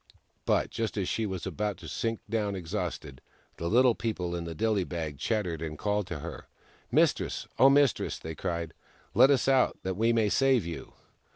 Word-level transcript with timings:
But 0.47 0.71
just 0.71 0.97
as 0.97 1.07
she 1.07 1.27
was 1.27 1.45
about 1.45 1.77
to 1.77 1.87
sink 1.87 2.21
down, 2.27 2.55
exhausted, 2.55 3.21
the 3.57 3.67
Little 3.69 3.93
People 3.93 4.35
in 4.35 4.47
thedilly 4.47 4.83
bag 4.83 5.19
chattered 5.19 5.61
and 5.61 5.77
called 5.77 6.07
to 6.07 6.21
her." 6.21 6.47
Mistress! 6.99 7.47
Oh, 7.59 7.69
Mistress!" 7.69 8.17
they 8.17 8.33
cried." 8.33 8.73
Let 9.13 9.29
us 9.29 9.47
out, 9.47 9.77
that 9.83 9.93
we 9.97 10.11
may 10.11 10.29
save 10.29 10.65
you 10.65 10.93